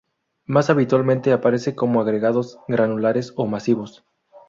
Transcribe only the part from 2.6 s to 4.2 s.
granulares o masivos.